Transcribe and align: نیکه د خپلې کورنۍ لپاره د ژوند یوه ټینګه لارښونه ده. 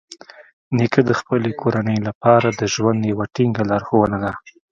نیکه 0.77 1.01
د 1.09 1.11
خپلې 1.19 1.51
کورنۍ 1.61 1.97
لپاره 2.07 2.47
د 2.59 2.61
ژوند 2.73 2.99
یوه 3.11 3.25
ټینګه 3.35 3.63
لارښونه 3.69 4.17
ده. 4.23 4.31